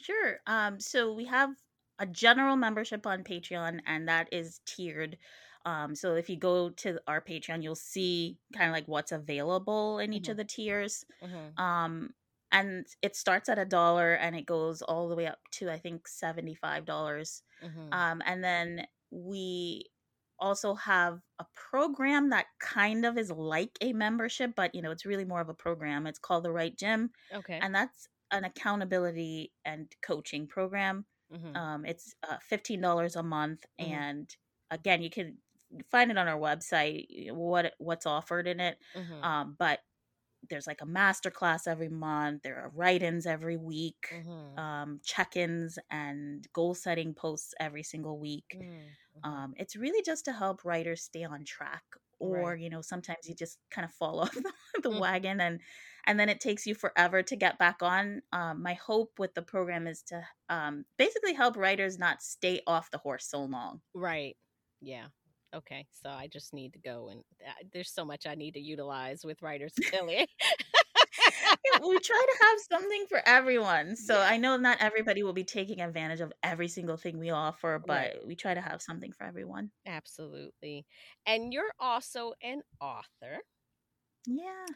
[0.00, 0.38] Sure.
[0.46, 1.50] Um, so we have
[1.98, 5.18] a general membership on Patreon, and that is tiered.
[5.66, 9.98] Um, so if you go to our Patreon, you'll see kind of like what's available
[9.98, 10.30] in each mm-hmm.
[10.32, 11.04] of the tiers.
[11.22, 11.62] Mm-hmm.
[11.62, 12.14] Um,
[12.52, 15.78] and it starts at a dollar and it goes all the way up to I
[15.78, 17.42] think seventy five dollars.
[17.64, 17.92] Mm-hmm.
[17.92, 19.86] Um, and then we
[20.38, 25.06] also have a program that kind of is like a membership, but you know it's
[25.06, 26.06] really more of a program.
[26.06, 27.10] It's called the Right Gym.
[27.34, 31.04] Okay, and that's an accountability and coaching program.
[31.32, 31.56] Mm-hmm.
[31.56, 33.92] Um, it's uh, fifteen dollars a month, mm-hmm.
[33.92, 34.36] and
[34.70, 35.36] again, you can
[35.90, 38.78] find it on our website what what's offered in it.
[38.96, 39.24] Mm-hmm.
[39.24, 39.80] Um, but
[40.50, 44.58] there's like a master class every month there are write-ins every week mm-hmm.
[44.58, 49.30] um, check-ins and goal setting posts every single week mm-hmm.
[49.30, 51.84] um, it's really just to help writers stay on track
[52.18, 52.60] or right.
[52.60, 54.98] you know sometimes you just kind of fall off the, mm-hmm.
[54.98, 55.60] wagon and
[56.06, 59.42] and then it takes you forever to get back on um, my hope with the
[59.42, 64.36] program is to um, basically help writers not stay off the horse so long right
[64.80, 65.06] yeah
[65.54, 68.60] okay, so I just need to go and uh, there's so much I need to
[68.60, 70.26] utilize with Writers Atelier.
[71.82, 73.96] we try to have something for everyone.
[73.96, 74.28] So yeah.
[74.28, 77.94] I know not everybody will be taking advantage of every single thing we offer, but
[77.94, 78.26] right.
[78.26, 79.70] we try to have something for everyone.
[79.86, 80.86] Absolutely.
[81.26, 83.38] And you're also an author.
[84.26, 84.66] Yeah.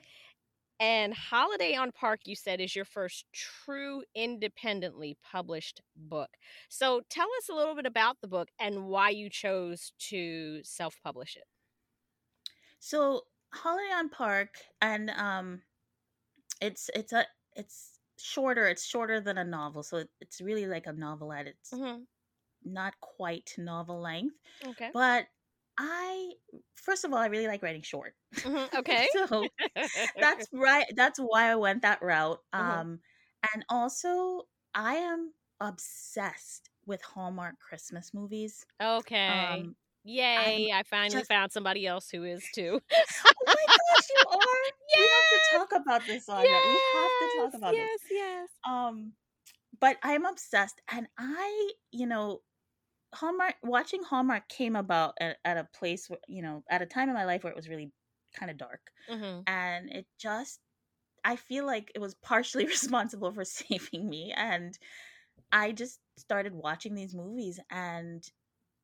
[0.81, 6.31] And Holiday on Park, you said, is your first true independently published book.
[6.69, 10.97] So tell us a little bit about the book and why you chose to self
[11.03, 11.45] publish it.
[12.81, 14.49] So Holiday on Park,
[14.83, 15.63] and um,
[16.61, 18.67] it's it's a it's shorter.
[18.67, 21.47] It's shorter than a novel, so it's really like a novelette.
[21.47, 22.03] It's mm-hmm.
[22.65, 24.35] not quite novel length.
[24.67, 25.27] Okay, but
[25.79, 26.33] I
[26.77, 28.15] first of all, I really like writing short.
[28.37, 29.47] Mm-hmm, okay, so
[30.19, 30.87] that's right.
[30.95, 32.39] That's why I went that route.
[32.55, 32.81] Mm-hmm.
[32.81, 33.01] Um,
[33.53, 34.43] and also,
[34.75, 38.65] I am obsessed with Hallmark Christmas movies.
[38.83, 39.29] Okay.
[39.29, 40.71] Um, Yay!
[40.71, 41.29] I'm I finally just...
[41.29, 42.81] found somebody else who is too.
[42.93, 44.39] oh my gosh, you are!
[44.97, 44.99] Yes!
[44.99, 46.63] We have to talk about this on yes!
[46.67, 48.11] We have to talk about yes, this.
[48.13, 48.49] Yes, yes.
[48.69, 49.13] Um,
[49.81, 52.41] but I'm obsessed, and I, you know,
[53.15, 57.09] Hallmark watching Hallmark came about at, at, a place where you know at a time
[57.09, 57.91] in my life where it was really
[58.39, 59.41] kind of dark, mm-hmm.
[59.47, 60.61] and it just
[61.25, 64.79] I feel like it was partially responsible for saving me, and
[65.53, 68.25] I just started watching these movies, and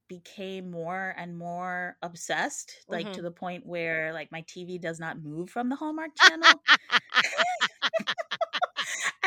[0.09, 3.12] became more and more obsessed, like Mhm.
[3.14, 6.61] to the point where like my TV does not move from the Hallmark channel.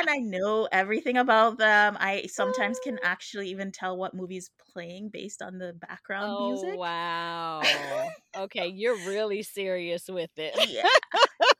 [0.03, 1.97] And I know everything about them.
[1.99, 6.79] I sometimes can actually even tell what movie's playing based on the background oh music.
[6.79, 8.15] wow.
[8.35, 10.55] Okay, you're really serious with it.
[10.55, 10.87] yeah,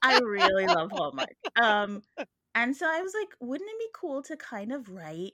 [0.04, 1.36] I really love Hallmark.
[1.56, 2.04] Um,
[2.56, 5.34] and so I was like, wouldn't it be cool to kind of write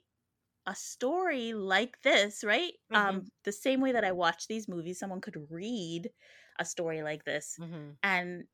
[0.66, 2.74] a story like this, right?
[2.90, 3.20] Mhm.
[3.20, 6.10] Um, the same way that I watch these movies, someone could read
[6.58, 7.98] a story like this, Mhm.
[8.02, 8.44] and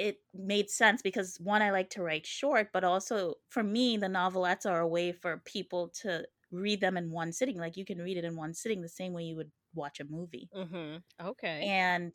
[0.00, 4.08] it made sense because one, I like to write short, but also for me, the
[4.08, 7.58] novelettes are a way for people to read them in one sitting.
[7.58, 10.04] Like you can read it in one sitting, the same way you would watch a
[10.04, 10.50] movie.
[10.54, 11.02] Mhm.
[11.20, 11.72] Okay.
[11.72, 12.14] And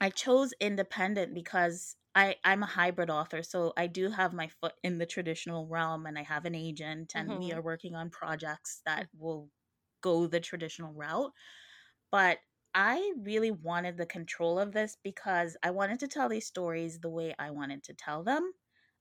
[0.00, 4.74] I chose independent because I I'm a hybrid author, so I do have my foot
[4.82, 7.52] in the traditional realm and I have an agent and we Mhm.
[7.52, 9.50] are working on projects that will
[10.02, 11.32] go the traditional route.
[12.12, 12.40] But
[12.74, 17.10] I really wanted the control of this because I wanted to tell these stories the
[17.10, 18.52] way I wanted to tell them.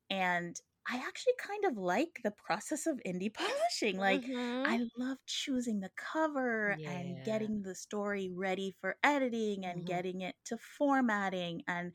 [0.10, 0.58] And
[0.90, 3.98] I actually kind of like the process of indie publishing.
[3.98, 4.62] Like Mhm.
[4.66, 9.86] I love choosing the cover and getting the story ready for editing and Mhm.
[9.86, 11.94] getting it to formatting and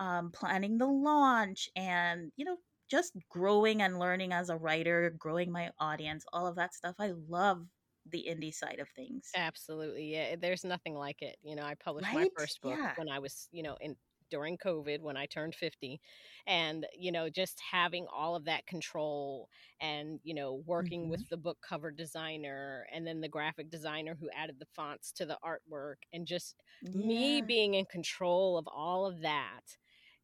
[0.00, 2.58] um, planning the launch and, you know,
[2.90, 6.96] just growing and learning as a writer, growing my audience, all of that stuff.
[6.98, 7.66] I love
[8.10, 9.34] the indie side of things.
[9.34, 10.12] Absolutely.
[10.12, 10.36] Yeah.
[10.36, 11.36] There's nothing like it.
[11.42, 12.94] You know, I published my first book Yeah.
[12.94, 13.96] when I was, you know, in
[14.28, 16.00] during COVID when I turned 50.
[16.46, 19.48] And, you know, just having all of that control
[19.80, 24.16] and, you know, working hmm with the book cover designer and then the graphic designer
[24.18, 29.06] who added the fonts to the artwork and just me being in control of all
[29.06, 29.76] of that.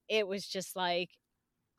[0.08, 1.10] It was just like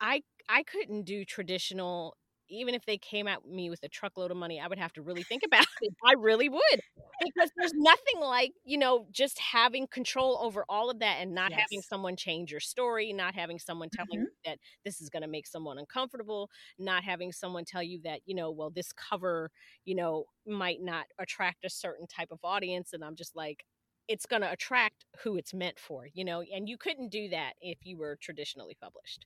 [0.00, 2.16] I I couldn't do traditional
[2.54, 5.02] even if they came at me with a truckload of money, I would have to
[5.02, 5.94] really think about it.
[6.04, 6.80] I really would.
[7.20, 11.52] Because there's nothing like, you know, just having control over all of that and not
[11.52, 15.22] having someone change your story, not having someone telling hmm you that this is going
[15.22, 19.50] to make someone uncomfortable, not having someone tell you that, you know, well, this cover,
[19.84, 22.92] you know, might not attract a certain type of audience.
[22.92, 23.64] And I'm just like,
[24.08, 27.54] it's going to attract who it's meant for, you know, and you couldn't do that
[27.60, 29.24] if you were traditionally published.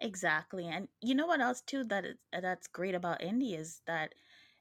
[0.00, 0.66] Exactly.
[0.68, 4.14] And you know what else too that is uh, that's great about indie is that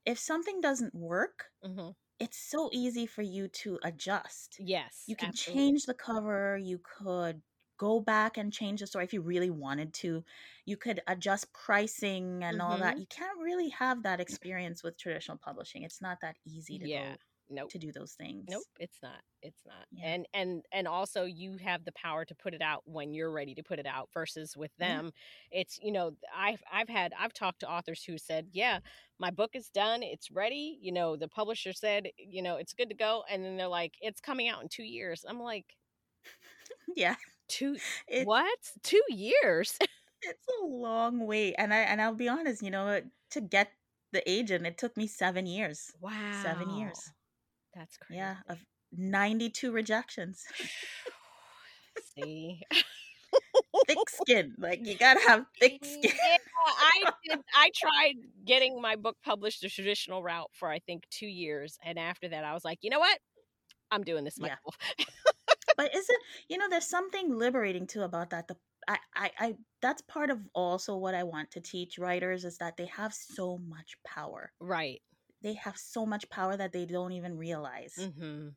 [0.06, 4.62] if something doesn't work, hmm it's so easy for you to adjust.
[4.66, 5.74] Yes, You can absolutely.
[5.74, 7.44] change the cover, you could
[7.78, 10.24] go back and change the story if you really wanted to.
[10.66, 12.98] You could adjust pricing and all that.
[12.98, 15.84] hmm You can't really have that experience with traditional publishing.
[15.84, 17.16] It's not that easy to Yeah.
[17.16, 17.18] go
[17.50, 17.72] Nope.
[17.72, 18.50] to do those things.
[18.50, 19.24] Nope, it's not.
[19.42, 19.88] It's not.
[19.92, 20.04] Yeah.
[20.04, 23.56] And and and also you have the power to put it out when you're ready
[23.56, 25.00] to put it out versus with Yeah.
[25.00, 25.12] them
[25.52, 28.80] it's you know I've I've had I've talked to authors who said, "Yeah,
[29.20, 30.04] my book is done.
[30.04, 33.58] It's ready." You know, the publisher said, you know, it's good to go and then
[33.58, 35.78] they're like, "It's coming out in 2 years." I'm like,
[36.96, 37.16] Yeah.
[37.48, 38.60] "2 It's what?
[38.84, 39.78] 2 years?"
[40.22, 41.56] it's a long wait.
[41.58, 43.02] And I and I'll be honest, you know,
[43.32, 43.74] to get
[44.12, 45.92] the agent, it took me 7 years.
[46.00, 46.14] Wow.
[46.30, 47.14] 7 years.
[47.76, 48.20] That's crazy.
[48.20, 48.60] Yeah, of
[48.92, 50.44] 92 rejections.
[52.16, 52.64] See?
[53.88, 54.56] thick skin.
[54.58, 56.12] Like you got to have thick skin.
[56.12, 57.40] Yeah, I did.
[57.56, 62.00] I tried getting my book published the traditional route for I think two years, and
[62.00, 63.20] after that, I was like, you know what?
[63.92, 64.58] I'm doing this Yeah.
[64.64, 64.78] myself.
[65.78, 68.48] But isn't you know there's something liberating too about that.
[68.48, 68.58] The
[68.88, 72.76] I, I I that's part of also what I want to teach writers is that
[72.78, 74.52] they have so much power.
[74.60, 75.02] right.
[75.44, 77.96] They have so much power that they don't even realize.
[78.00, 78.50] Mm-hmm.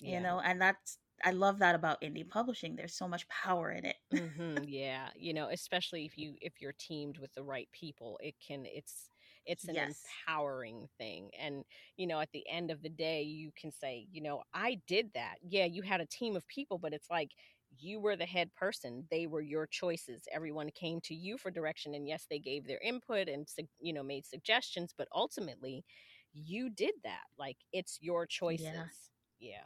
[0.00, 2.76] You know, and that's I love that about indie publishing.
[2.76, 3.96] There's so much power in it.
[4.12, 4.64] Mm-hmm.
[4.64, 5.08] Yeah.
[5.16, 8.64] You know, especially if you if you're teamed with the right people, it can.
[8.66, 9.08] It's
[9.46, 10.14] it's an Yes.
[10.26, 11.64] empowering thing and
[11.96, 15.10] you know at the end of the day you can say you know i did
[15.14, 17.30] that yeah you had a team of people but it's like
[17.78, 21.94] you were the head person they were your choices everyone came to you for direction
[21.94, 23.46] and yes they gave their input and
[23.80, 25.84] you know made suggestions but ultimately
[26.34, 29.64] you did that like it's your Yeah, choices yeah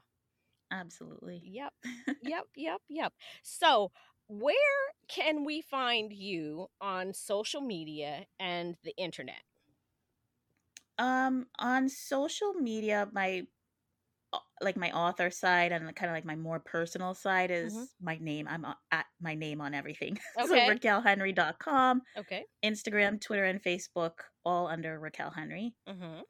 [0.71, 1.43] absolutely.
[1.45, 1.73] yep
[2.23, 3.13] yep yep yep
[3.43, 3.91] so
[4.29, 4.55] where
[5.09, 9.43] can we find you on social media and the internet
[10.99, 13.47] um on social media my
[14.61, 18.19] like my author side and kind of like my more personal side hmm is my
[18.21, 18.47] name.
[18.49, 20.19] I'm at my name on everything.
[20.41, 20.67] Okay.
[20.67, 24.13] so raquelhenry.com, okay Instagram, Twitter, and Facebook,
[24.45, 25.75] all under Raquel Henry.
[25.89, 26.21] mm-hmm.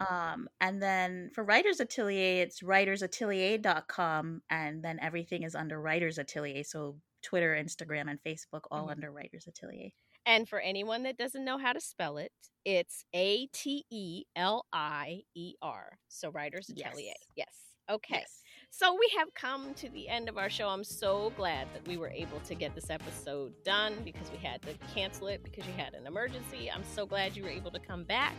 [0.00, 6.62] Um, and then for Writers Atelier, it's writersatelier.com, and then everything is under Writers Atelier.
[6.64, 9.90] So Twitter, Instagram, and Facebook, all hmm under Writers Atelier.
[10.28, 12.30] And for anyone that doesn't know how to spell it,
[12.66, 15.98] it's A T E L I E R.
[16.08, 17.06] So Writers Atelier.
[17.06, 17.16] Yes.
[17.34, 17.54] Yes.
[17.90, 18.18] Okay.
[18.18, 18.42] Yes.
[18.68, 20.68] So we have come to the end of our show.
[20.68, 24.60] I'm so glad that we were able to get this episode done because we had
[24.62, 26.70] to cancel it because you had an emergency.
[26.70, 28.34] I'm so glad you were able to come back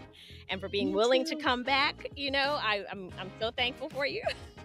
[0.49, 2.07] and for being Me willing to come back.
[2.15, 4.21] You know, I, I'm I'm so thankful for you.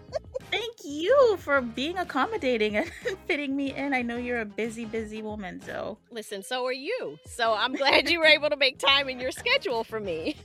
[0.55, 2.89] Thank you for being accommodating and
[3.27, 3.93] fitting me in.
[3.93, 7.19] I know you're a busy, busy woman, so Listen, so are you.
[7.25, 10.37] So I'm glad you were able to make time in your schedule for me.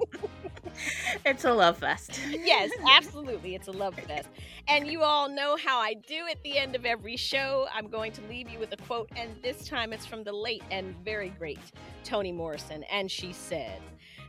[1.26, 2.18] it's a love fest.
[2.30, 3.54] yes, absolutely.
[3.54, 4.30] It's a love fest.
[4.68, 7.68] And you all know how I do at the end of every show.
[7.74, 10.62] I'm going to leave you with a quote, and this time it's from the late
[10.70, 11.60] and very great
[12.04, 12.84] Toni Morrison.
[12.84, 13.82] And she said,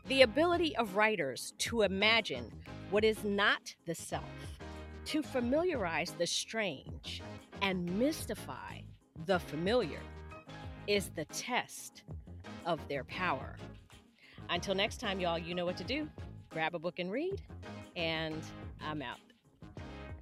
[0.08, 2.52] The ability of writers to imagine
[2.90, 4.26] what is not the self,
[5.06, 7.22] to familiarize the strange,
[7.62, 8.80] and mystify
[9.26, 10.00] the familiar
[10.88, 12.04] is the test
[12.66, 13.56] of their power.
[14.50, 16.10] Until next time, y'all, you know what to do.
[16.50, 17.42] Grab a book and read,
[17.96, 18.42] and
[18.82, 19.20] I'm out.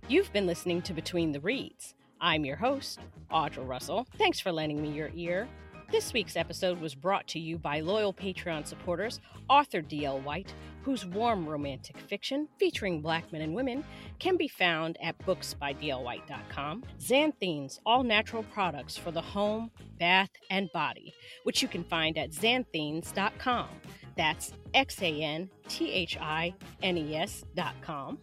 [0.08, 1.96] You've been listening to Between the Reads.
[2.22, 3.00] I'm your host,
[3.32, 4.08] Audra Russell.
[4.18, 5.48] Thanks for lending me your ear.
[5.92, 9.20] This week's episode was brought to you by loyal Patreon supporters,
[9.50, 10.20] author D.L.
[10.20, 13.84] White, whose warm romantic fiction featuring black men and women
[14.20, 16.84] can be found at booksbydlwhite.com.
[17.00, 21.12] Xanthine's all natural products for the home, bath, and body,
[21.44, 23.70] which you can find at xanthines.com.
[24.16, 28.20] That's X A N T H I N E S.com.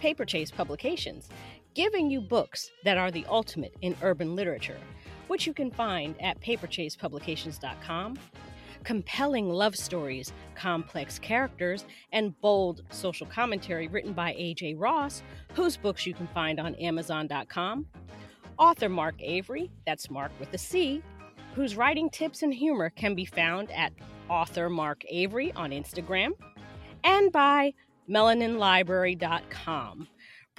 [0.00, 1.30] Paper Chase Publications,
[1.74, 4.78] giving you books that are the ultimate in urban literature,
[5.30, 8.18] which you can find at paperchasepublications.com.
[8.82, 14.74] Compelling love stories, complex characters, and bold social commentary written by A.J.
[14.74, 15.22] Ross,
[15.54, 17.86] whose books you can find on Amazon.com.
[18.58, 21.00] Author Marc Avery, that's Marc with a C,
[21.54, 23.92] whose writing tips and humor can be found at
[24.28, 26.32] author Marc Avery on Instagram,
[27.04, 27.72] and by
[28.10, 30.08] melaninlibrary.com,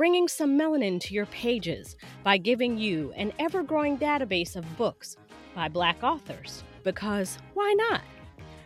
[0.01, 5.15] bringing some melanin to your pages by giving you an ever growing database of books
[5.53, 6.63] by Black authors.
[6.81, 8.01] Because why not?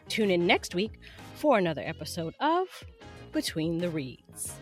[0.08, 0.94] Tune in next week
[1.34, 2.70] for another episode of
[3.34, 4.54] Between the Reads.